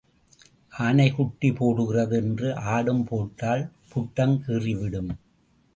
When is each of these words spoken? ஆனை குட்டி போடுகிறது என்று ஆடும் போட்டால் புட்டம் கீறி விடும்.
ஆனை 0.85 1.05
குட்டி 1.11 1.49
போடுகிறது 1.51 2.15
என்று 2.15 2.55
ஆடும் 2.73 3.05
போட்டால் 3.05 3.63
புட்டம் 3.89 4.35
கீறி 4.47 4.73
விடும். 4.79 5.11